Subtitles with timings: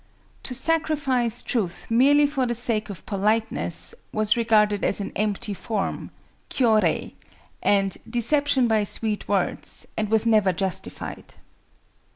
[0.41, 6.09] To sacrifice truth merely for the sake of politeness was regarded as an "empty form"
[6.49, 7.13] (kyo rei)
[7.61, 11.35] and "deception by sweet words," and was never justified.